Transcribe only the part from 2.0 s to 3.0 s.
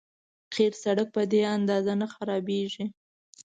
نه خرابېږي.